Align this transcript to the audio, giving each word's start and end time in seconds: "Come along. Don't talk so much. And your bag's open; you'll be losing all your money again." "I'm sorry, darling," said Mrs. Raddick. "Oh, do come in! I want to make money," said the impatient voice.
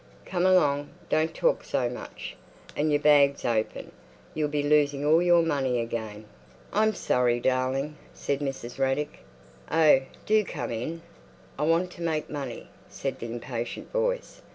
"Come 0.25 0.47
along. 0.47 0.89
Don't 1.09 1.31
talk 1.31 1.63
so 1.63 1.87
much. 1.87 2.35
And 2.75 2.89
your 2.91 2.99
bag's 3.01 3.45
open; 3.45 3.91
you'll 4.33 4.49
be 4.49 4.63
losing 4.63 5.05
all 5.05 5.21
your 5.21 5.43
money 5.43 5.79
again." 5.79 6.25
"I'm 6.73 6.95
sorry, 6.95 7.39
darling," 7.39 7.97
said 8.11 8.39
Mrs. 8.39 8.79
Raddick. 8.79 9.19
"Oh, 9.69 10.01
do 10.25 10.43
come 10.43 10.71
in! 10.71 11.03
I 11.59 11.65
want 11.65 11.91
to 11.91 12.01
make 12.01 12.31
money," 12.31 12.69
said 12.89 13.19
the 13.19 13.27
impatient 13.27 13.91
voice. 13.91 14.41